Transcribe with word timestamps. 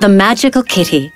The 0.00 0.08
Magical 0.08 0.62
Kitty. 0.62 1.12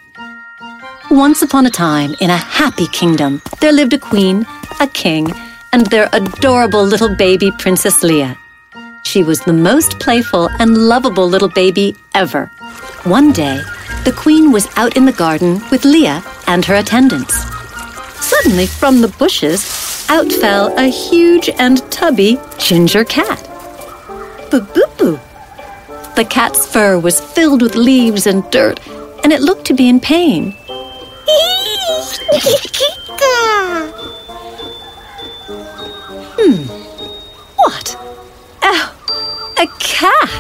Once 1.11 1.41
upon 1.41 1.65
a 1.65 1.71
time, 1.71 2.15
in 2.21 2.29
a 2.29 2.37
happy 2.37 2.87
kingdom, 2.89 3.41
there 3.63 3.73
lived 3.73 3.95
a 3.95 3.99
queen, 3.99 4.45
a 4.79 4.87
king, 4.87 5.33
and 5.73 5.87
their 5.87 6.11
adorable 6.13 6.85
little 6.85 7.09
baby, 7.17 7.51
Princess 7.59 8.03
Leah. 8.03 8.37
She 9.05 9.23
was 9.23 9.41
the 9.41 9.55
most 9.55 9.99
playful 10.01 10.51
and 10.59 10.77
lovable 10.77 11.27
little 11.27 11.49
baby 11.49 11.97
ever. 12.15 12.49
One 13.05 13.33
day, 13.33 13.63
the 14.05 14.13
queen 14.13 14.53
was 14.53 14.69
out 14.77 14.99
in 14.99 15.07
the 15.07 15.13
garden 15.13 15.63
with 15.71 15.87
Leah 15.87 16.23
and 16.47 16.63
her 16.67 16.75
attendants. 16.75 17.35
Suddenly, 18.21 18.67
from 18.67 19.01
the 19.01 19.09
bushes, 19.19 19.65
out 20.11 20.31
fell 20.31 20.77
a 20.77 20.89
huge 20.89 21.49
and 21.59 21.79
tubby 21.91 22.39
ginger 22.59 23.05
cat. 23.05 23.49
Boo 24.51 24.61
boo 24.61 24.85
boo. 24.89 24.94
The 26.17 26.25
cat's 26.25 26.65
fur 26.65 26.97
was 26.97 27.21
filled 27.21 27.61
with 27.61 27.75
leaves 27.75 28.29
and 28.29 28.49
dirt, 28.53 28.79
and 29.25 29.33
it 29.33 29.41
looked 29.41 29.67
to 29.67 29.75
be 29.75 29.89
in 29.89 29.99
pain. 29.99 30.53
hmm. 36.39 36.63
What? 37.57 37.97
Oh, 38.63 38.95
a 39.59 39.67
cat! 39.81 40.31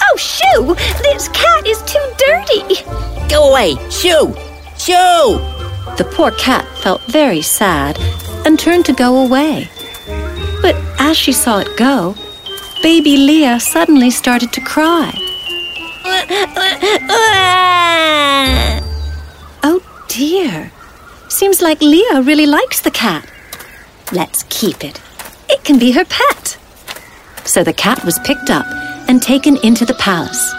Oh, 0.00 0.16
shoo! 0.16 0.74
This 1.02 1.28
cat 1.28 1.66
is 1.66 1.82
too 1.82 2.12
dirty! 2.16 2.82
Go 3.28 3.50
away! 3.50 3.74
Shoo! 3.90 4.34
Shoo! 4.78 5.38
The 5.98 6.10
poor 6.14 6.30
cat 6.30 6.66
felt 6.78 7.02
very 7.02 7.42
sad 7.42 7.98
and 8.46 8.58
turned 8.58 8.86
to 8.86 8.94
go 8.94 9.22
away. 9.22 9.68
But 10.62 10.76
as 10.98 11.16
she 11.16 11.32
saw 11.32 11.58
it 11.58 11.76
go, 11.76 12.14
baby 12.82 13.16
Leah 13.16 13.58
suddenly 13.58 14.10
started 14.10 14.52
to 14.52 14.60
cry. 14.60 15.12
oh 19.64 19.82
dear. 20.08 20.70
Seems 21.28 21.60
like 21.60 21.80
Leah 21.80 22.22
really 22.22 22.46
likes 22.46 22.80
the 22.80 22.90
cat. 22.90 23.28
Let's 24.12 24.44
keep 24.48 24.84
it. 24.84 25.00
It 25.48 25.64
can 25.64 25.78
be 25.78 25.90
her 25.92 26.04
pet. 26.04 26.58
So 27.44 27.64
the 27.64 27.72
cat 27.72 28.04
was 28.04 28.18
picked 28.20 28.48
up 28.48 28.66
and 29.08 29.20
taken 29.20 29.56
into 29.64 29.84
the 29.84 29.94
palace. 29.94 30.52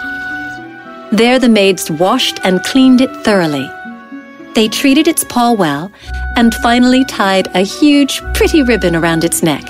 There 1.12 1.38
the 1.38 1.48
maids 1.48 1.90
washed 1.90 2.40
and 2.44 2.62
cleaned 2.62 3.00
it 3.00 3.10
thoroughly. 3.24 3.70
They 4.54 4.68
treated 4.68 5.08
its 5.08 5.24
paw 5.24 5.52
well 5.52 5.90
and 6.36 6.54
finally 6.56 7.04
tied 7.04 7.48
a 7.54 7.60
huge, 7.60 8.20
pretty 8.34 8.62
ribbon 8.62 8.94
around 8.94 9.24
its 9.24 9.42
neck. 9.42 9.64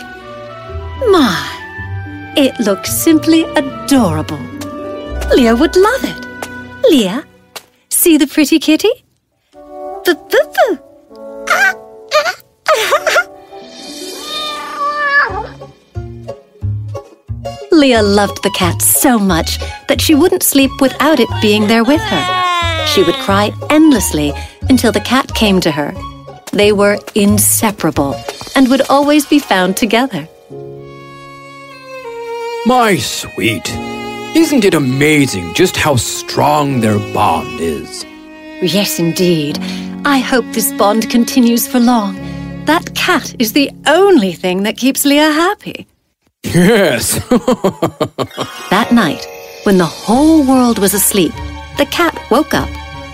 My, 1.11 2.33
it 2.37 2.59
looks 2.61 2.93
simply 2.93 3.45
adorable. 3.57 4.39
Leah 5.35 5.57
would 5.57 5.77
love 5.77 6.05
it. 6.05 6.89
Leah, 6.91 7.25
see 7.89 8.17
the 8.17 8.27
pretty 8.27 8.59
kitty? 8.59 8.91
Boo 9.53 10.15
boo 10.15 10.53
boo. 10.55 10.79
Leia 17.73 18.03
loved 18.03 18.43
the 18.43 18.51
cat 18.51 18.81
so 18.81 19.19
much 19.19 19.59
that 19.89 20.01
she 20.01 20.15
wouldn't 20.15 20.43
sleep 20.43 20.71
without 20.81 21.19
it 21.19 21.29
being 21.43 21.67
there 21.67 21.85
with 21.85 22.01
her. 22.01 22.87
She 22.87 23.03
would 23.03 23.17
cry 23.17 23.51
endlessly 23.69 24.33
until 24.69 24.93
the 24.93 25.01
cat 25.01 25.35
came 25.35 25.61
to 25.61 25.71
her. 25.73 25.93
They 26.53 26.73
were 26.73 26.99
inseparable 27.15 28.15
and 28.55 28.69
would 28.69 28.83
always 28.89 29.27
be 29.27 29.41
found 29.41 29.77
together. 29.77 30.29
My 32.67 32.97
sweet, 32.97 33.71
isn't 34.35 34.65
it 34.65 34.73
amazing 34.73 35.53
just 35.53 35.77
how 35.77 35.97
strong 35.97 36.81
their 36.81 36.99
bond 37.13 37.61
is? 37.61 38.07
Yes, 38.63 38.99
indeed. 38.99 39.59
I 40.07 40.17
hope 40.17 40.47
this 40.53 40.73
bond 40.73 41.11
continues 41.11 41.69
for 41.69 41.79
long. 41.79 42.15
That 42.65 42.95
cat 42.95 43.35
is 43.39 43.53
the 43.53 43.71
only 43.87 44.33
thing 44.33 44.63
that 44.63 44.79
keeps 44.79 45.05
Leah 45.05 45.31
happy. 45.31 45.87
Yes. 46.43 47.23
that 48.71 48.89
night, 48.93 49.27
when 49.65 49.77
the 49.77 49.85
whole 49.85 50.43
world 50.43 50.79
was 50.79 50.95
asleep, 50.95 51.35
the 51.77 51.87
cat 51.91 52.19
woke 52.31 52.55
up 52.55 52.71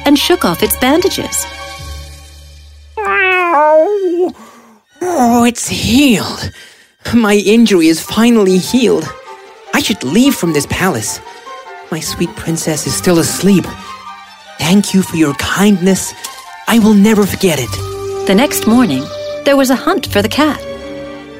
and 0.07 0.17
shook 0.17 0.45
off 0.45 0.63
its 0.63 0.79
bandages. 0.79 1.45
Oh, 2.99 4.33
oh 5.03 5.43
it's 5.43 5.67
healed. 5.67 6.53
My 7.13 7.35
injury 7.35 7.89
is 7.89 8.01
finally 8.01 8.59
healed. 8.59 9.13
I 9.75 9.81
should 9.81 10.03
leave 10.05 10.35
from 10.35 10.53
this 10.53 10.67
palace. 10.67 11.21
My 11.91 12.01
sweet 12.01 12.31
princess 12.37 12.87
is 12.87 12.95
still 12.95 13.19
asleep. 13.19 13.65
Thank 14.59 14.95
you 14.95 15.03
for 15.03 15.17
your 15.17 15.35
kindness. 15.35 16.13
I 16.69 16.79
will 16.79 16.95
never 16.95 17.27
forget 17.27 17.59
it. 17.61 18.27
The 18.27 18.35
next 18.35 18.67
morning, 18.67 19.05
there 19.45 19.57
was 19.57 19.71
a 19.71 19.77
hunt 19.77 20.07
for 20.07 20.23
the 20.23 20.29
cat. 20.29 20.61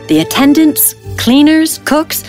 The 0.09 0.21
attendants, 0.21 0.95
cleaners, 1.19 1.79
cooks, 1.85 2.25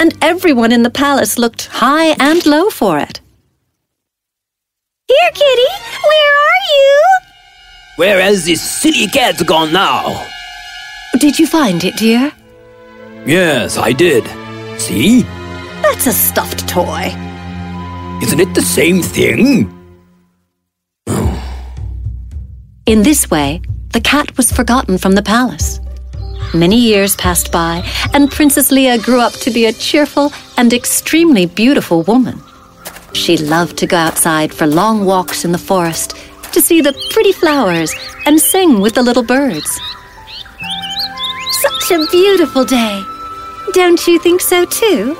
and 0.00 0.12
everyone 0.20 0.72
in 0.72 0.82
the 0.82 0.90
palace 0.90 1.38
looked 1.38 1.66
high 1.66 2.16
and 2.18 2.44
low 2.44 2.68
for 2.68 2.98
it. 2.98 3.20
Here, 5.06 5.30
kitty, 5.32 5.72
where 6.04 6.34
are 6.48 6.62
you? 6.76 7.02
Where 7.96 8.20
has 8.20 8.44
this 8.44 8.60
silly 8.60 9.06
cat 9.06 9.46
gone 9.46 9.72
now? 9.72 10.26
Did 11.20 11.38
you 11.38 11.46
find 11.46 11.84
it, 11.84 11.96
dear? 11.96 12.32
Yes, 13.24 13.78
I 13.78 13.92
did. 13.92 14.24
See? 14.80 15.24
That's 15.82 16.06
a 16.06 16.12
stuffed 16.12 16.68
toy. 16.68 17.12
Isn't 18.22 18.40
it 18.40 18.54
the 18.54 18.62
same 18.62 19.02
thing? 19.02 19.68
In 22.86 23.02
this 23.02 23.30
way, 23.30 23.60
the 23.92 24.00
cat 24.00 24.36
was 24.36 24.52
forgotten 24.52 24.98
from 24.98 25.14
the 25.14 25.22
palace. 25.22 25.80
Many 26.54 26.76
years 26.76 27.16
passed 27.16 27.50
by, 27.50 27.82
and 28.12 28.30
Princess 28.30 28.70
Leia 28.70 29.02
grew 29.02 29.20
up 29.20 29.32
to 29.34 29.50
be 29.50 29.66
a 29.66 29.72
cheerful 29.72 30.32
and 30.56 30.72
extremely 30.72 31.46
beautiful 31.46 32.02
woman. 32.02 32.40
She 33.14 33.36
loved 33.36 33.76
to 33.78 33.86
go 33.86 33.96
outside 33.96 34.52
for 34.52 34.66
long 34.66 35.04
walks 35.04 35.44
in 35.44 35.52
the 35.52 35.58
forest 35.58 36.16
to 36.52 36.60
see 36.60 36.80
the 36.80 36.92
pretty 37.10 37.32
flowers 37.32 37.94
and 38.26 38.40
sing 38.40 38.80
with 38.80 38.94
the 38.94 39.02
little 39.02 39.22
birds. 39.22 39.80
Such 41.62 41.90
a 41.92 42.06
beautiful 42.10 42.64
day. 42.64 43.02
Don't 43.72 44.06
you 44.06 44.18
think 44.18 44.40
so 44.40 44.64
too? 44.66 45.16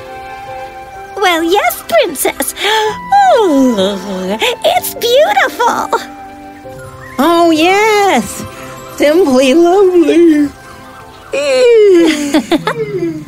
Well, 1.22 1.44
yes, 1.44 1.82
Princess. 1.88 2.54
Oh, 3.34 4.36
it's 4.64 4.94
beautiful. 4.94 5.88
Oh, 7.18 7.50
yes. 7.50 8.44
Simply 8.98 9.54
lovely. 9.54 10.48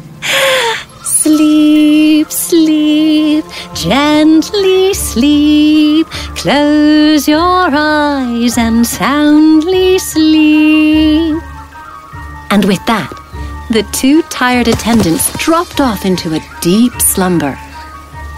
sleep, 1.05 2.31
sleep, 2.31 3.45
gently 3.75 4.93
sleep. 4.93 6.07
Close 6.37 7.27
your 7.29 7.71
eyes 7.73 8.59
and 8.59 8.87
soundly 8.87 9.99
sleep. 9.99 11.43
And 12.51 12.65
with 12.67 12.85
that, 12.87 13.11
the 13.71 13.85
two 13.93 14.23
tired 14.25 14.69
attendants 14.69 15.33
dropped 15.39 15.81
off 15.81 16.05
into 16.05 16.35
a 16.35 16.41
deep 16.61 17.01
slumber. 17.01 17.57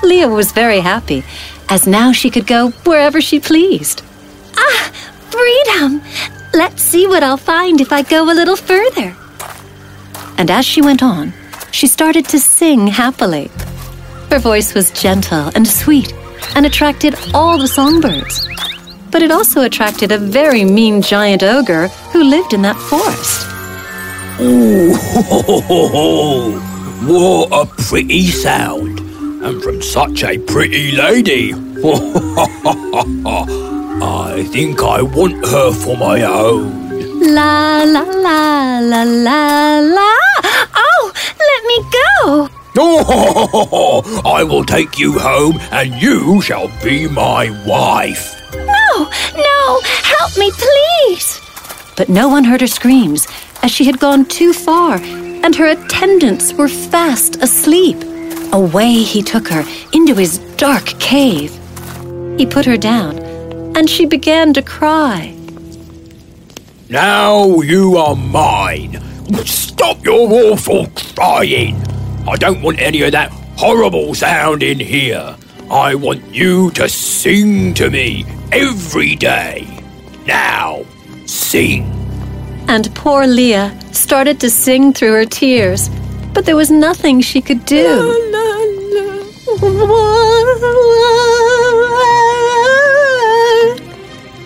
Leia 0.03 0.34
was 0.34 0.53
very 0.53 0.81
happy, 0.81 1.25
as 1.69 1.87
now 1.87 2.12
she 2.12 2.31
could 2.31 2.47
go 2.47 2.71
wherever 2.84 3.21
she 3.21 3.41
pleased. 3.41 4.03
Ah, 4.57 4.91
freedom! 5.31 6.03
Let's 6.55 6.83
see 6.83 7.07
what 7.07 7.23
I'll 7.23 7.37
find 7.37 7.81
if 7.81 7.93
I 7.93 8.03
go 8.03 8.25
a 8.25 8.34
little 8.34 8.57
further. 8.57 9.17
And 10.39 10.51
as 10.51 10.65
she 10.65 10.83
went 10.83 11.03
on, 11.03 11.33
she 11.71 11.87
started 11.87 12.27
to 12.27 12.39
sing 12.39 12.87
happily. 12.87 13.51
Her 14.31 14.39
voice 14.39 14.75
was 14.75 14.91
gentle 14.91 15.51
and 15.54 15.66
sweet 15.66 16.13
and 16.54 16.66
attracted 16.66 17.15
all 17.34 17.59
the 17.59 17.69
songbirds. 17.69 18.47
But 19.10 19.22
it 19.22 19.31
also 19.31 19.63
attracted 19.63 20.13
a 20.13 20.19
very 20.19 20.65
mean 20.65 21.03
giant 21.03 21.42
ogre 21.42 21.89
who 22.13 22.25
lived 22.25 22.53
in 22.53 22.63
that 22.63 22.77
forest. 22.77 23.47
Ooh, 24.41 24.95
ho, 24.97 25.42
ho, 25.42 25.60
ho, 25.60 25.89
ho. 25.89 26.51
what 27.07 27.49
a 27.53 27.83
pretty 27.83 28.27
sound! 28.27 29.05
And 29.47 29.63
from 29.63 29.81
such 29.81 30.25
a 30.25 30.39
pretty 30.39 30.91
lady! 30.91 31.53
I 34.03 34.43
think 34.51 34.83
I 34.83 35.03
want 35.03 35.47
her 35.47 35.72
for 35.72 35.97
my 35.97 36.22
own. 36.22 36.91
La 37.21 37.84
la 37.84 38.01
la 38.01 38.81
la 38.81 39.04
la 39.04 39.78
la. 39.78 40.16
Oh, 40.75 41.13
let 41.39 41.65
me 41.65 41.78
go. 41.95 42.48
Oh, 42.77 44.22
I 44.37 44.43
will 44.43 44.65
take 44.65 44.98
you 44.98 45.16
home 45.16 45.60
and 45.71 45.95
you 46.03 46.42
shall 46.42 46.66
be 46.83 47.07
my 47.07 47.51
wife. 47.65 48.34
No, 48.53 49.09
no, 49.37 49.81
help 50.03 50.37
me, 50.37 50.51
please. 50.51 51.41
But 51.97 52.09
no 52.09 52.28
one 52.28 52.42
heard 52.42 52.63
her 52.63 52.66
screams, 52.66 53.28
as 53.63 53.71
she 53.71 53.84
had 53.84 54.01
gone 54.01 54.25
too 54.25 54.53
far, 54.53 54.97
and 54.97 55.54
her 55.54 55.66
attendants 55.66 56.53
were 56.53 56.66
fast 56.66 57.37
asleep. 57.37 58.03
Away 58.56 59.03
he 59.03 59.20
took 59.20 59.48
her 59.48 59.64
into 59.92 60.14
his 60.14 60.38
dark 60.56 60.86
cave. 60.98 61.53
He 62.38 62.47
put 62.47 62.64
her 62.64 62.78
down, 62.78 63.18
and 63.76 63.88
she 63.88 64.06
began 64.06 64.54
to 64.54 64.62
cry. 64.62 65.36
Now 66.88 67.60
you 67.60 67.98
are 67.98 68.16
mine. 68.16 68.98
Stop 69.44 70.03
your 70.03 70.26
awful 70.32 70.86
crying. 71.14 71.76
I 72.26 72.36
don't 72.36 72.62
want 72.62 72.80
any 72.80 73.03
of 73.03 73.12
that 73.12 73.30
horrible 73.58 74.14
sound 74.14 74.62
in 74.62 74.80
here. 74.80 75.36
I 75.70 75.94
want 75.94 76.24
you 76.34 76.70
to 76.70 76.88
sing 76.88 77.74
to 77.74 77.91
me 77.91 78.24
every 78.53 79.16
day. 79.16 79.68
Now, 80.26 80.86
sing. 81.26 81.84
And 82.68 82.88
poor 82.94 83.26
Leah 83.26 83.78
started 83.92 84.41
to 84.41 84.48
sing 84.48 84.94
through 84.94 85.12
her 85.12 85.26
tears, 85.26 85.91
but 86.32 86.47
there 86.47 86.56
was 86.56 86.70
nothing 86.70 87.20
she 87.20 87.42
could 87.42 87.66
do. 87.66 88.22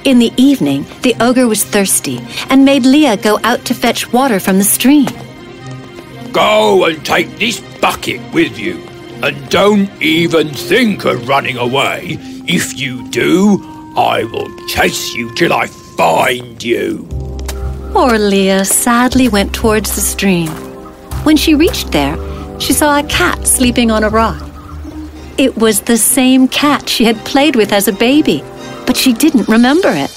In 0.05 0.19
the 0.21 0.33
evening, 0.37 0.87
the 1.03 1.17
ogre 1.21 1.49
was 1.49 1.65
thirsty 1.65 2.21
and 2.49 2.65
made 2.65 2.87
Leah 2.87 3.17
go 3.17 3.41
out 3.43 3.65
to 3.65 3.75
fetch 3.75 4.13
water 4.13 4.39
from 4.39 4.59
the 4.59 4.65
stream. 4.65 5.09
Go 6.33 6.85
and 6.85 7.05
take 7.05 7.39
this 7.39 7.61
bucket 7.81 8.21
with 8.33 8.57
you. 8.57 8.87
And 9.23 9.51
don't 9.51 9.91
even 10.01 10.51
think 10.51 11.05
of 11.05 11.27
running 11.27 11.57
away. 11.57 12.17
If 12.47 12.79
you 12.79 13.09
do, 13.11 13.61
I 13.97 14.23
will 14.25 14.49
chase 14.69 15.13
you 15.15 15.35
till 15.35 15.53
I 15.53 15.67
find 15.67 16.63
you. 16.63 17.09
Poor 17.93 18.17
Leah 18.17 18.65
sadly 18.65 19.29
went 19.29 19.53
towards 19.53 19.97
the 19.97 20.01
stream. 20.01 20.51
When 21.25 21.37
she 21.37 21.57
reached 21.57 21.91
there, 21.91 22.17
she 22.61 22.73
saw 22.73 22.99
a 22.99 23.03
cat 23.09 23.49
sleeping 23.49 23.91
on 23.91 24.05
a 24.05 24.09
rock. 24.09 24.50
It 25.41 25.57
was 25.57 25.81
the 25.81 25.97
same 25.97 26.49
cat 26.49 26.87
she 26.87 27.07
had 27.07 27.17
played 27.25 27.57
with 27.57 27.73
as 27.73 27.89
a 27.89 27.95
baby, 27.95 28.45
but 28.87 28.95
she 28.95 29.15
didn't 29.15 29.49
remember 29.49 29.89
it. 29.89 30.11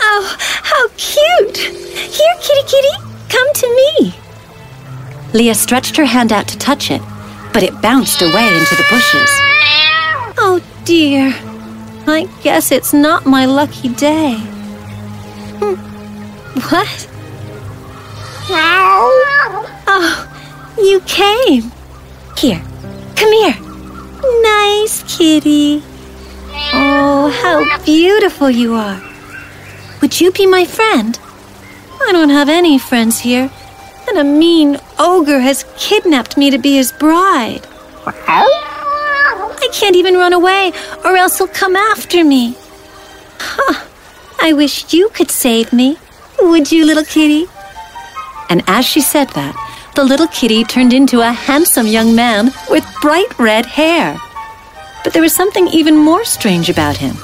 Oh, 0.00 0.36
how 0.38 0.88
cute! 0.98 1.56
Here, 1.56 2.34
kitty 2.38 2.62
kitty, 2.66 2.96
come 3.30 3.54
to 3.54 3.66
me. 3.74 4.14
Leah 5.32 5.54
stretched 5.54 5.96
her 5.96 6.04
hand 6.04 6.30
out 6.30 6.46
to 6.48 6.58
touch 6.58 6.90
it, 6.90 7.00
but 7.54 7.62
it 7.62 7.80
bounced 7.80 8.20
away 8.20 8.48
into 8.48 8.74
the 8.74 8.84
bushes. 8.90 9.30
Oh 10.36 10.62
dear, 10.84 11.32
I 12.06 12.28
guess 12.42 12.70
it's 12.70 12.92
not 12.92 13.24
my 13.24 13.46
lucky 13.46 13.88
day. 13.94 14.34
Hmm. 15.58 15.76
What? 16.68 17.08
Oh, 19.86 20.28
you 20.76 21.00
came. 21.06 21.72
Here, 22.36 22.62
come 23.16 23.32
here. 23.32 23.67
Nice 24.42 25.02
kitty. 25.16 25.82
Oh, 26.72 27.30
how 27.42 27.84
beautiful 27.84 28.50
you 28.50 28.74
are. 28.74 29.00
Would 30.00 30.20
you 30.20 30.30
be 30.30 30.46
my 30.46 30.64
friend? 30.64 31.18
I 32.06 32.12
don't 32.12 32.30
have 32.30 32.48
any 32.48 32.78
friends 32.78 33.18
here, 33.20 33.50
and 34.08 34.18
a 34.18 34.24
mean 34.24 34.78
ogre 34.98 35.40
has 35.40 35.64
kidnapped 35.76 36.36
me 36.36 36.50
to 36.50 36.58
be 36.58 36.76
his 36.76 36.92
bride. 36.92 37.66
I 39.60 39.68
can't 39.72 39.96
even 39.96 40.14
run 40.14 40.32
away, 40.32 40.72
or 41.04 41.16
else 41.16 41.38
he'll 41.38 41.48
come 41.48 41.76
after 41.76 42.24
me. 42.24 42.56
Huh. 43.38 43.86
I 44.40 44.52
wish 44.52 44.92
you 44.92 45.08
could 45.10 45.30
save 45.30 45.72
me. 45.72 45.98
Would 46.40 46.70
you, 46.70 46.86
little 46.86 47.04
kitty? 47.04 47.46
And 48.48 48.62
as 48.66 48.86
she 48.86 49.00
said 49.00 49.28
that, 49.30 49.54
the 49.94 50.04
little 50.04 50.28
kitty 50.28 50.62
turned 50.64 50.92
into 50.92 51.20
a 51.20 51.32
handsome 51.32 51.86
young 51.86 52.14
man 52.14 52.52
with 52.70 52.86
bright 53.02 53.36
red 53.38 53.66
hair. 53.66 54.16
But 55.04 55.12
there 55.12 55.22
was 55.22 55.34
something 55.34 55.68
even 55.68 55.96
more 55.96 56.24
strange 56.24 56.68
about 56.68 56.96
him. 56.96 57.16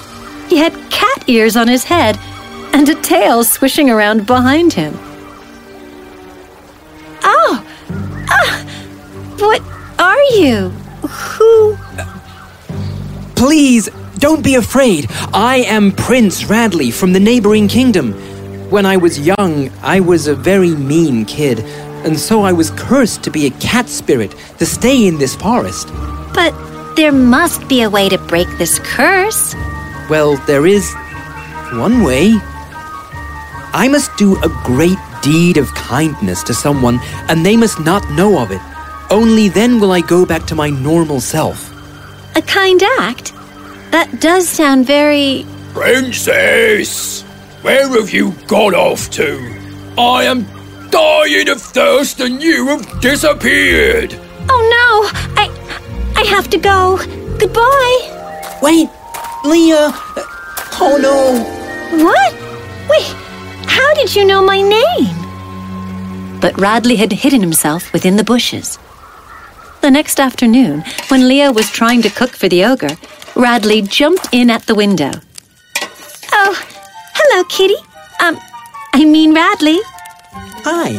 He 0.48 0.58
had 0.58 0.72
cat 0.90 1.24
ears 1.28 1.56
on 1.56 1.68
his 1.68 1.84
head 1.84 2.18
and 2.72 2.88
a 2.88 2.94
tail 3.02 3.44
swishing 3.44 3.90
around 3.90 4.26
behind 4.26 4.72
him. 4.72 4.94
Oh! 7.22 7.64
Ah! 8.30 8.64
What 9.38 9.62
are 9.98 10.22
you? 10.36 10.70
Who? 11.08 11.76
Please, 13.36 13.88
don't 14.18 14.42
be 14.42 14.54
afraid. 14.54 15.06
I 15.32 15.64
am 15.66 15.92
Prince 15.92 16.44
Radley 16.46 16.90
from 16.90 17.12
the 17.12 17.20
neighboring 17.20 17.68
kingdom. 17.68 18.12
When 18.70 18.86
I 18.86 18.96
was 18.96 19.20
young, 19.20 19.70
I 19.82 20.00
was 20.00 20.26
a 20.26 20.34
very 20.34 20.74
mean 20.74 21.24
kid, 21.26 21.60
and 22.04 22.18
so 22.18 22.42
I 22.42 22.52
was 22.52 22.70
cursed 22.70 23.22
to 23.24 23.30
be 23.30 23.46
a 23.46 23.50
cat 23.50 23.88
spirit 23.88 24.34
to 24.58 24.66
stay 24.66 25.06
in 25.06 25.18
this 25.18 25.36
forest. 25.36 25.88
But 26.32 26.52
there 26.96 27.12
must 27.12 27.66
be 27.68 27.82
a 27.82 27.90
way 27.90 28.08
to 28.08 28.18
break 28.18 28.48
this 28.58 28.78
curse. 28.78 29.54
Well, 30.08 30.36
there 30.46 30.66
is 30.66 30.92
one 31.72 32.02
way. 32.02 32.34
I 33.72 33.88
must 33.90 34.16
do 34.16 34.36
a 34.42 34.48
great 34.64 34.98
deed 35.22 35.56
of 35.56 35.74
kindness 35.74 36.42
to 36.44 36.54
someone, 36.54 37.00
and 37.28 37.44
they 37.44 37.56
must 37.56 37.80
not 37.80 38.08
know 38.10 38.38
of 38.38 38.50
it. 38.50 38.60
Only 39.10 39.48
then 39.48 39.80
will 39.80 39.92
I 39.92 40.00
go 40.00 40.24
back 40.24 40.46
to 40.46 40.54
my 40.54 40.70
normal 40.70 41.20
self. 41.20 41.72
A 42.36 42.42
kind 42.42 42.82
act? 42.98 43.32
That 43.90 44.20
does 44.20 44.48
sound 44.48 44.86
very. 44.86 45.46
Princess! 45.72 47.22
Where 47.62 47.88
have 47.88 48.10
you 48.10 48.32
gone 48.46 48.74
off 48.74 49.10
to? 49.10 49.38
I 49.96 50.24
am 50.24 50.46
dying 50.90 51.48
of 51.48 51.60
thirst 51.60 52.20
and 52.20 52.42
you 52.42 52.66
have 52.68 53.00
disappeared! 53.00 54.18
Oh 54.48 54.62
no! 54.76 55.33
I. 56.24 56.26
I 56.26 56.30
have 56.30 56.50
to 56.50 56.58
go. 56.58 56.96
Goodbye! 57.38 58.58
Wait, 58.62 58.88
Leah! 59.44 59.92
Oh 60.80 60.98
no! 61.00 62.02
What? 62.04 62.32
Wait, 62.88 63.14
how 63.66 63.94
did 63.94 64.14
you 64.14 64.24
know 64.24 64.44
my 64.44 64.60
name? 64.60 66.40
But 66.40 66.58
Radley 66.60 66.96
had 66.96 67.12
hidden 67.12 67.40
himself 67.40 67.92
within 67.92 68.16
the 68.16 68.24
bushes. 68.24 68.78
The 69.80 69.90
next 69.90 70.18
afternoon, 70.18 70.82
when 71.08 71.28
Leah 71.28 71.52
was 71.52 71.70
trying 71.70 72.02
to 72.02 72.10
cook 72.10 72.30
for 72.30 72.48
the 72.48 72.64
ogre, 72.64 72.96
Radley 73.36 73.82
jumped 73.82 74.28
in 74.32 74.50
at 74.50 74.66
the 74.66 74.74
window. 74.74 75.10
Oh, 76.32 76.62
hello, 77.14 77.44
kitty. 77.44 77.76
Um, 78.20 78.38
I 78.92 79.04
mean 79.04 79.34
Radley. 79.34 79.78
Hi. 80.64 80.92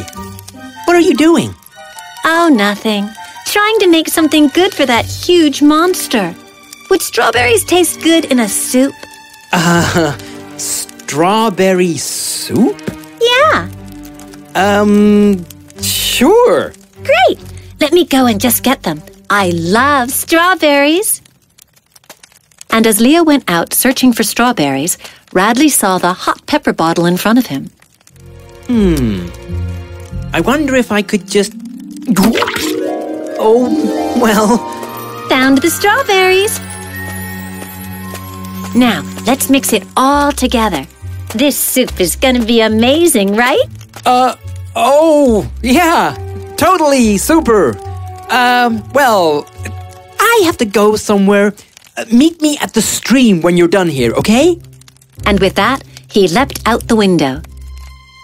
What 0.84 0.96
are 0.96 1.00
you 1.00 1.14
doing? 1.14 1.54
Oh, 2.24 2.48
nothing. 2.52 3.08
Trying 3.56 3.78
to 3.78 3.86
make 3.86 4.08
something 4.08 4.48
good 4.48 4.74
for 4.74 4.84
that 4.84 5.06
huge 5.06 5.62
monster. 5.62 6.34
Would 6.90 7.00
strawberries 7.00 7.64
taste 7.64 8.02
good 8.02 8.26
in 8.26 8.40
a 8.40 8.48
soup? 8.50 8.92
Uh, 9.50 10.12
strawberry 10.58 11.96
soup? 11.96 12.78
Yeah. 13.18 13.70
Um, 14.54 15.42
sure. 15.80 16.74
Great. 17.02 17.40
Let 17.80 17.94
me 17.94 18.04
go 18.04 18.26
and 18.26 18.38
just 18.38 18.62
get 18.62 18.82
them. 18.82 19.02
I 19.30 19.52
love 19.54 20.10
strawberries. 20.10 21.22
And 22.68 22.86
as 22.86 23.00
Leah 23.00 23.24
went 23.24 23.44
out 23.48 23.72
searching 23.72 24.12
for 24.12 24.22
strawberries, 24.22 24.98
Radley 25.32 25.70
saw 25.70 25.96
the 25.96 26.12
hot 26.12 26.46
pepper 26.46 26.74
bottle 26.74 27.06
in 27.06 27.16
front 27.16 27.38
of 27.38 27.46
him. 27.46 27.70
Hmm. 28.66 29.30
I 30.34 30.42
wonder 30.42 30.74
if 30.74 30.92
I 30.92 31.00
could 31.00 31.26
just. 31.26 31.54
Oh, 33.38 34.18
well. 34.20 34.58
Found 35.28 35.58
the 35.58 35.70
strawberries. 35.70 36.58
Now, 38.74 39.02
let's 39.26 39.48
mix 39.50 39.72
it 39.72 39.84
all 39.96 40.32
together. 40.32 40.86
This 41.34 41.56
soup 41.58 42.00
is 42.00 42.16
gonna 42.16 42.44
be 42.44 42.60
amazing, 42.60 43.34
right? 43.34 43.64
Uh, 44.04 44.36
oh, 44.74 45.50
yeah. 45.62 46.16
Totally 46.56 47.18
super. 47.18 47.76
Um, 48.30 48.82
well, 48.92 49.46
I 50.18 50.42
have 50.44 50.56
to 50.58 50.64
go 50.64 50.96
somewhere. 50.96 51.54
Uh, 51.96 52.04
meet 52.12 52.40
me 52.42 52.58
at 52.60 52.74
the 52.74 52.82
stream 52.82 53.40
when 53.42 53.56
you're 53.56 53.68
done 53.68 53.88
here, 53.88 54.12
okay? 54.14 54.58
And 55.24 55.40
with 55.40 55.54
that, 55.56 55.82
he 56.10 56.28
leapt 56.28 56.60
out 56.66 56.88
the 56.88 56.96
window. 56.96 57.42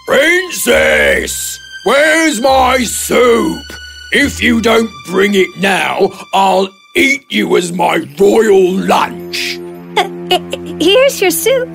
Princess! 0.06 1.58
Where's 1.84 2.40
my 2.40 2.84
soup? 2.84 3.64
If 4.14 4.42
you 4.42 4.60
don't 4.60 4.90
bring 5.06 5.32
it 5.32 5.56
now, 5.56 6.10
I'll 6.34 6.68
eat 6.94 7.32
you 7.32 7.56
as 7.56 7.72
my 7.72 7.96
royal 8.20 8.72
lunch. 8.72 9.56
Uh, 9.96 10.38
here's 10.78 11.18
your 11.18 11.30
soup. 11.30 11.74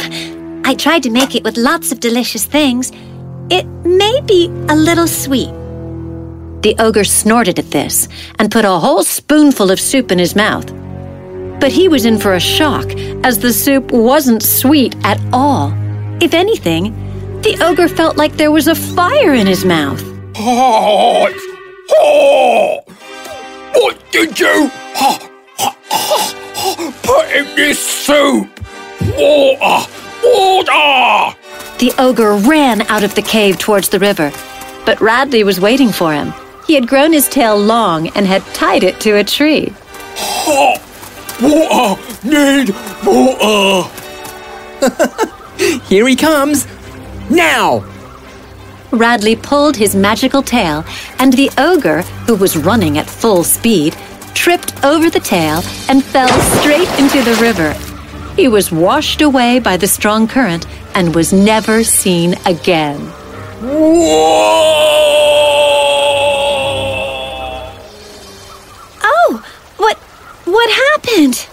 I 0.64 0.76
tried 0.76 1.02
to 1.04 1.10
make 1.10 1.34
it 1.34 1.44
with 1.44 1.58
lots 1.58 1.92
of 1.92 2.00
delicious 2.00 2.46
things. 2.46 2.92
It 3.50 3.66
may 3.84 4.22
be 4.22 4.50
a 4.70 4.76
little 4.76 5.08
sweet. 5.08 5.50
The 6.62 6.76
ogre 6.78 7.06
snorted 7.06 7.58
at 7.58 7.72
this 7.72 8.08
and 8.38 8.52
put 8.52 8.66
a 8.66 8.78
whole 8.78 9.02
spoonful 9.02 9.72
of 9.72 9.80
soup 9.80 10.12
in 10.12 10.20
his 10.20 10.36
mouth. 10.36 10.68
But 11.60 11.72
he 11.72 11.88
was 11.88 12.06
in 12.06 12.20
for 12.20 12.36
a 12.36 12.40
shock, 12.40 12.88
as 13.24 13.40
the 13.40 13.52
soup 13.52 13.92
wasn't 13.92 14.44
sweet 14.44 14.96
at 15.04 15.20
all. 15.34 15.74
If 16.22 16.36
anything, 16.36 16.94
the 17.42 17.58
ogre 17.64 17.88
felt 17.88 18.16
like 18.16 18.34
there 18.34 18.52
was 18.52 18.68
a 18.68 18.76
fire 18.76 19.34
in 19.34 19.48
his 19.48 19.66
mouth. 19.66 20.04
Hot! 20.36 21.47
Hot! 21.90 22.84
What 23.74 24.12
did 24.12 24.36
did 24.36 24.40
you 24.40 24.72
put 27.04 27.32
in 27.32 27.56
this 27.56 27.80
soup? 27.80 28.50
Water! 29.02 29.92
Water! 30.24 31.38
The 31.80 31.94
ogre 32.00 32.36
ran 32.36 32.82
out 32.84 33.04
of 33.04 33.16
the 33.16 33.22
cave 33.22 33.58
towards 33.58 33.90
the 33.90 34.00
river, 34.00 34.32
but 34.86 35.00
Radley 35.00 35.44
was 35.44 35.60
waiting 35.60 35.92
for 35.92 36.14
him. 36.14 36.34
He 36.66 36.74
had 36.74 36.88
grown 36.88 37.14
his 37.14 37.30
tail 37.30 37.58
long 37.58 38.10
and 38.10 38.28
had 38.28 38.44
tied 38.54 38.84
it 38.84 39.00
to 39.02 39.18
a 39.18 39.24
tree. 39.24 39.74
Hot 40.16 40.82
water! 41.42 42.02
Need 42.28 42.76
water! 43.06 43.90
Here 45.88 46.08
he 46.08 46.16
comes! 46.16 46.68
Now! 47.30 47.86
Radley 48.98 49.36
pulled 49.36 49.76
his 49.76 49.96
magical 49.96 50.42
tail, 50.42 50.84
and 51.20 51.34
the 51.34 51.50
ogre, 51.58 52.02
who 52.26 52.36
was 52.36 52.58
running 52.58 52.98
at 52.98 53.10
full 53.10 53.44
speed, 53.44 53.96
tripped 54.34 54.84
over 54.84 55.10
the 55.10 55.20
tail 55.20 55.62
and 55.90 56.04
fell 56.04 56.30
straight 56.60 56.90
into 57.00 57.22
the 57.24 57.38
river. 57.42 57.74
He 58.36 58.48
was 58.48 58.72
washed 58.72 59.22
away 59.22 59.60
by 59.60 59.78
the 59.78 59.88
strong 59.88 60.28
current 60.28 60.68
and 60.94 61.16
was 61.16 61.34
never 61.34 61.84
seen 61.84 62.36
again. 62.46 63.00
Whoa! 63.62 64.68
Oh, 69.04 69.44
what 69.78 69.98
what 70.46 70.70
happened? 70.70 71.48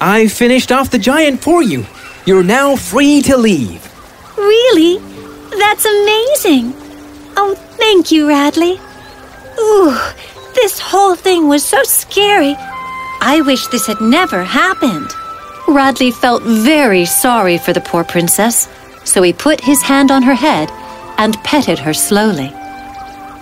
I 0.00 0.28
finished 0.28 0.70
off 0.70 0.90
the 0.90 0.98
giant 0.98 1.42
for 1.42 1.62
you. 1.62 1.86
You're 2.26 2.44
now 2.44 2.76
free 2.76 3.22
to 3.22 3.36
leave. 3.36 3.82
Really? 4.36 5.00
That's 5.58 5.84
amazing. 5.84 6.72
Oh, 7.36 7.54
thank 7.76 8.10
you, 8.10 8.28
Radley. 8.28 8.80
Ooh, 9.58 9.98
this 10.54 10.78
whole 10.78 11.16
thing 11.16 11.48
was 11.48 11.64
so 11.64 11.82
scary. 11.82 12.54
I 13.20 13.42
wish 13.44 13.66
this 13.66 13.86
had 13.86 14.00
never 14.00 14.44
happened. 14.44 15.10
Radley 15.66 16.12
felt 16.12 16.42
very 16.42 17.04
sorry 17.04 17.58
for 17.58 17.72
the 17.72 17.80
poor 17.80 18.04
princess, 18.04 18.68
so 19.04 19.22
he 19.22 19.32
put 19.32 19.60
his 19.60 19.82
hand 19.82 20.10
on 20.10 20.22
her 20.22 20.34
head 20.34 20.70
and 21.18 21.36
petted 21.42 21.78
her 21.80 21.92
slowly. 21.92 22.52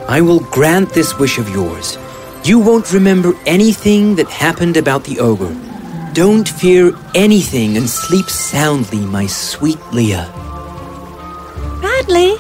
I 0.08 0.20
will 0.20 0.40
grant 0.40 0.94
this 0.94 1.18
wish 1.18 1.38
of 1.38 1.48
yours. 1.50 1.98
You 2.44 2.58
won't 2.58 2.92
remember 2.92 3.34
anything 3.44 4.16
that 4.16 4.28
happened 4.28 4.76
about 4.76 5.04
the 5.04 5.18
ogre. 5.20 5.54
Don't 6.14 6.48
fear 6.48 6.92
anything 7.14 7.76
and 7.76 7.88
sleep 7.88 8.30
soundly, 8.30 9.00
my 9.00 9.26
sweet 9.26 9.78
Leah. 9.92 10.45
Radley, 11.96 12.36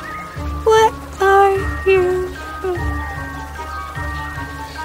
what 0.64 0.92
are 1.18 1.56
you? 1.86 2.28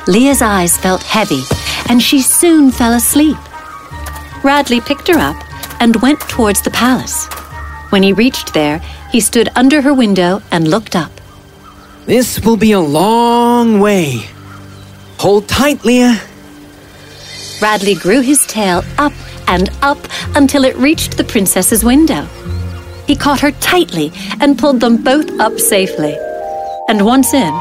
Leah's 0.07 0.41
eyes 0.41 0.77
felt 0.77 1.03
heavy, 1.03 1.43
and 1.89 2.01
she 2.01 2.21
soon 2.21 2.71
fell 2.71 2.93
asleep. 2.93 3.37
Radley 4.45 4.79
picked 4.79 5.09
her 5.09 5.19
up 5.19 5.35
and 5.81 6.01
went 6.01 6.21
towards 6.21 6.61
the 6.61 6.71
palace. 6.71 7.27
When 7.89 8.01
he 8.01 8.13
reached 8.13 8.53
there, 8.53 8.79
he 9.11 9.19
stood 9.19 9.49
under 9.57 9.81
her 9.81 9.93
window 9.93 10.41
and 10.51 10.69
looked 10.69 10.95
up. 10.95 11.11
This 12.05 12.39
will 12.39 12.57
be 12.57 12.71
a 12.71 12.79
long 12.79 13.81
way. 13.81 14.21
Hold 15.19 15.49
tight, 15.49 15.83
Leah. 15.83 16.17
Radley 17.61 17.95
grew 17.95 18.21
his 18.21 18.47
tail 18.47 18.83
up 18.97 19.13
and 19.49 19.69
up 19.81 19.99
until 20.33 20.63
it 20.63 20.77
reached 20.77 21.17
the 21.17 21.25
princess's 21.25 21.83
window. 21.83 22.25
He 23.11 23.17
caught 23.17 23.41
her 23.41 23.51
tightly 23.51 24.09
and 24.39 24.57
pulled 24.57 24.79
them 24.79 24.95
both 24.95 25.29
up 25.37 25.59
safely. 25.59 26.17
And 26.87 27.05
once 27.05 27.33
in, 27.33 27.53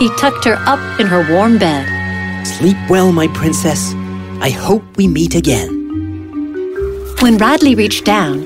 he 0.00 0.10
tucked 0.18 0.44
her 0.46 0.56
up 0.66 0.80
in 0.98 1.06
her 1.06 1.24
warm 1.32 1.58
bed. 1.58 1.86
Sleep 2.44 2.76
well, 2.90 3.12
my 3.12 3.28
princess. 3.28 3.94
I 4.40 4.50
hope 4.50 4.82
we 4.96 5.06
meet 5.06 5.36
again. 5.36 5.68
When 7.20 7.38
Radley 7.38 7.76
reached 7.76 8.04
down, 8.04 8.42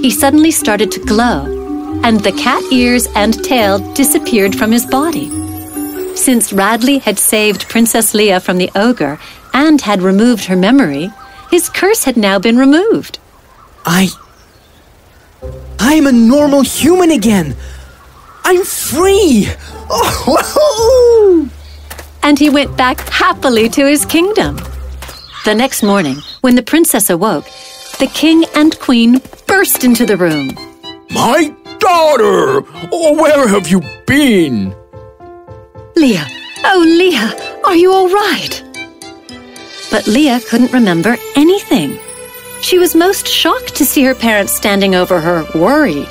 he 0.00 0.12
suddenly 0.12 0.52
started 0.52 0.92
to 0.92 1.00
glow, 1.00 2.00
and 2.04 2.20
the 2.20 2.38
cat 2.38 2.62
ears 2.72 3.08
and 3.16 3.42
tail 3.42 3.80
disappeared 3.94 4.54
from 4.54 4.70
his 4.70 4.86
body. 4.86 5.26
Since 6.14 6.52
Radley 6.52 6.98
had 6.98 7.18
saved 7.18 7.68
Princess 7.68 8.14
Leah 8.14 8.38
from 8.38 8.58
the 8.58 8.70
ogre 8.76 9.18
and 9.52 9.80
had 9.80 10.02
removed 10.02 10.44
her 10.44 10.54
memory, 10.54 11.10
his 11.50 11.68
curse 11.68 12.04
had 12.04 12.16
now 12.16 12.38
been 12.38 12.58
removed. 12.58 13.18
I. 13.84 14.08
I'm 15.82 16.06
a 16.06 16.12
normal 16.12 16.60
human 16.60 17.10
again. 17.10 17.56
I'm 18.44 18.62
free. 18.64 19.48
Oh, 19.88 21.50
and 22.22 22.38
he 22.38 22.50
went 22.50 22.76
back 22.76 23.00
happily 23.08 23.70
to 23.70 23.86
his 23.86 24.04
kingdom. 24.04 24.56
The 25.46 25.54
next 25.54 25.82
morning, 25.82 26.16
when 26.42 26.54
the 26.54 26.62
princess 26.62 27.08
awoke, 27.08 27.46
the 27.98 28.10
king 28.12 28.44
and 28.54 28.78
queen 28.78 29.22
burst 29.46 29.82
into 29.82 30.04
the 30.04 30.18
room. 30.18 30.50
My 31.10 31.54
daughter! 31.78 32.62
Oh, 32.92 33.14
where 33.14 33.48
have 33.48 33.68
you 33.68 33.80
been? 34.06 34.74
Leah, 35.96 36.26
oh, 36.62 36.84
Leah, 36.86 37.62
are 37.64 37.74
you 37.74 37.90
all 37.90 38.10
right? 38.10 38.62
But 39.90 40.06
Leah 40.06 40.40
couldn't 40.40 40.74
remember 40.74 41.16
anything. 41.36 41.98
She 42.62 42.78
was 42.78 42.94
most 42.94 43.26
shocked 43.26 43.74
to 43.76 43.84
see 43.84 44.04
her 44.04 44.14
parents 44.14 44.52
standing 44.52 44.94
over 44.94 45.20
her, 45.20 45.46
worried. 45.54 46.08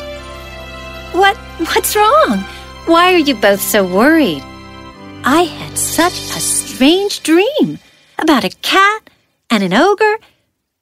What 1.13 1.37
what's 1.69 1.95
wrong? 1.95 2.39
Why 2.85 3.13
are 3.13 3.17
you 3.17 3.35
both 3.35 3.61
so 3.61 3.85
worried? 3.85 4.43
I 5.23 5.43
had 5.43 5.77
such 5.77 6.13
a 6.13 6.39
strange 6.39 7.21
dream 7.23 7.79
about 8.17 8.43
a 8.43 8.55
cat 8.61 9.09
and 9.49 9.63
an 9.63 9.73
ogre 9.73 10.17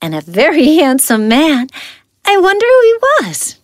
and 0.02 0.16
a 0.16 0.22
very 0.22 0.76
handsome 0.78 1.28
man. 1.28 1.68
I 2.26 2.38
wonder 2.38 2.66
who 2.66 2.82
he 2.82 2.98
was. 3.28 3.60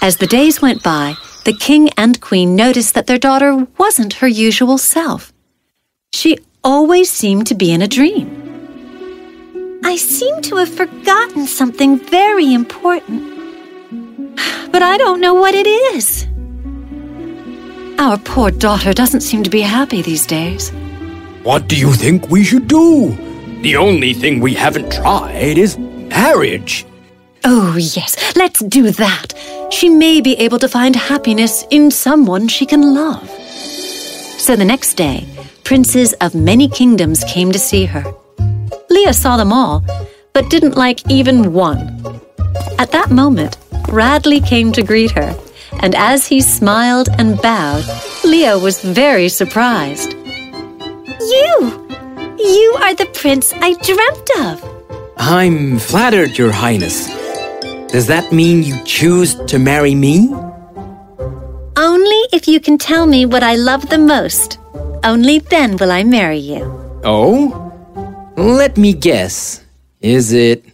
As 0.00 0.16
the 0.18 0.26
days 0.26 0.60
went 0.62 0.82
by, 0.82 1.16
the 1.44 1.52
king 1.52 1.90
and 1.96 2.20
queen 2.20 2.54
noticed 2.54 2.94
that 2.94 3.06
their 3.06 3.18
daughter 3.18 3.66
wasn't 3.78 4.14
her 4.14 4.28
usual 4.28 4.78
self. 4.78 5.32
She 6.12 6.38
always 6.62 7.10
seemed 7.10 7.46
to 7.48 7.54
be 7.54 7.72
in 7.72 7.82
a 7.82 7.88
dream. 7.88 8.47
I 9.84 9.96
seem 9.96 10.40
to 10.42 10.56
have 10.56 10.74
forgotten 10.74 11.46
something 11.46 11.98
very 11.98 12.52
important, 12.52 13.22
but 14.72 14.82
I 14.82 14.96
don't 14.98 15.20
know 15.20 15.34
what 15.34 15.54
it 15.54 15.66
is. 15.66 16.26
Our 17.98 18.18
poor 18.18 18.50
daughter 18.50 18.92
doesn't 18.92 19.22
seem 19.22 19.42
to 19.42 19.50
be 19.50 19.60
happy 19.60 20.02
these 20.02 20.26
days. 20.26 20.70
What 21.42 21.68
do 21.68 21.76
you 21.76 21.92
think 21.92 22.28
we 22.28 22.44
should 22.44 22.68
do? 22.68 23.16
The 23.62 23.76
only 23.76 24.14
thing 24.14 24.40
we 24.40 24.54
haven't 24.54 24.92
tried 24.92 25.58
is 25.58 25.78
marriage. 25.78 26.86
Oh, 27.44 27.76
yes, 27.76 28.36
let's 28.36 28.60
do 28.60 28.90
that. 28.90 29.32
She 29.70 29.88
may 29.88 30.20
be 30.20 30.34
able 30.36 30.58
to 30.58 30.68
find 30.68 30.94
happiness 30.94 31.64
in 31.70 31.90
someone 31.90 32.48
she 32.48 32.66
can 32.66 32.94
love. 32.94 33.28
So 34.38 34.56
the 34.56 34.64
next 34.64 34.94
day, 34.94 35.26
princes 35.64 36.12
of 36.14 36.34
many 36.34 36.68
kingdoms 36.68 37.24
came 37.24 37.52
to 37.52 37.58
see 37.58 37.84
her. 37.84 38.04
Leah 38.90 39.12
saw 39.12 39.36
them 39.36 39.52
all, 39.52 39.84
but 40.32 40.50
didn't 40.50 40.76
like 40.76 41.10
even 41.10 41.52
one. 41.52 41.78
At 42.78 42.92
that 42.92 43.10
moment, 43.10 43.58
Radley 43.88 44.40
came 44.40 44.72
to 44.72 44.82
greet 44.82 45.10
her, 45.12 45.36
and 45.80 45.94
as 45.94 46.26
he 46.26 46.40
smiled 46.40 47.08
and 47.18 47.40
bowed, 47.40 47.84
Leah 48.24 48.58
was 48.58 48.82
very 48.82 49.28
surprised. 49.28 50.12
You! 51.20 51.86
You 52.38 52.76
are 52.82 52.94
the 52.94 53.10
prince 53.14 53.52
I 53.54 53.74
dreamt 53.82 54.30
of. 54.38 54.64
I'm 55.16 55.78
flattered, 55.78 56.38
Your 56.38 56.52
Highness. 56.52 57.08
Does 57.90 58.06
that 58.06 58.32
mean 58.32 58.62
you 58.62 58.76
choose 58.84 59.34
to 59.46 59.58
marry 59.58 59.94
me? 59.94 60.28
Only 61.76 62.20
if 62.32 62.46
you 62.46 62.60
can 62.60 62.78
tell 62.78 63.06
me 63.06 63.26
what 63.26 63.42
I 63.42 63.56
love 63.56 63.88
the 63.88 63.98
most. 63.98 64.58
Only 65.04 65.38
then 65.38 65.76
will 65.76 65.90
I 65.90 66.04
marry 66.04 66.38
you. 66.38 66.62
Oh? 67.04 67.67
Let 68.38 68.78
me 68.78 68.92
guess. 68.92 69.64
Is 70.00 70.32
it 70.32 70.64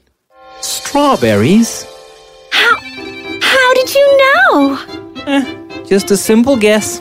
strawberries? 0.60 1.86
How 2.50 2.76
how 3.40 3.72
did 3.72 3.94
you 3.94 4.06
know? 4.22 4.78
Eh, 5.26 5.84
just 5.86 6.10
a 6.10 6.16
simple 6.18 6.58
guess. 6.58 7.00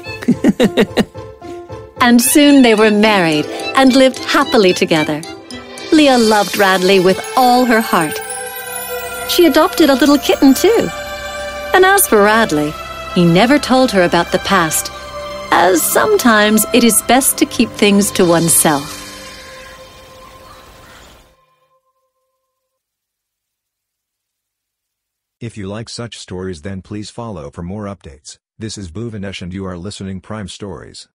and 2.01 2.22
soon 2.22 2.62
they 2.62 2.75
were 2.75 2.91
married 2.91 3.46
and 3.75 3.93
lived 3.93 4.20
happily 4.20 4.72
together. 4.72 5.22
Leah 5.91 6.17
loved 6.17 6.58
Radley 6.58 7.01
with 7.01 7.20
all 7.36 7.65
her 7.65 7.82
heart. 7.82 8.17
She 9.29 9.46
adopted 9.46 9.89
a 9.89 9.96
little 9.96 10.17
kitten 10.17 10.53
too. 10.53 10.88
And 11.74 11.84
as 11.84 12.08
for 12.08 12.24
Radley, 12.24 12.72
he 13.13 13.25
never 13.25 13.60
told 13.60 13.91
her 13.91 14.03
about 14.03 14.32
the 14.32 14.39
past, 14.39 14.91
as 15.51 15.82
sometimes 15.82 16.65
it 16.74 16.86
is 16.86 17.01
best 17.01 17.38
to 17.39 17.46
keep 17.46 17.70
things 17.72 18.12
to 18.12 18.24
oneself. 18.24 19.03
If 25.44 25.58
you 25.58 25.68
like 25.68 25.90
such 25.90 26.18
stories 26.18 26.62
then 26.62 26.82
please 26.82 27.10
follow 27.10 27.52
for 27.52 27.64
more 27.64 27.84
updates. 27.84 28.38
This 28.58 28.78
is 28.78 28.90
Bhuvanesh 28.90 29.42
and 29.42 29.54
you 29.54 29.66
are 29.66 29.78
listening 29.78 30.22
Prime 30.22 30.48
Stories. 30.48 31.10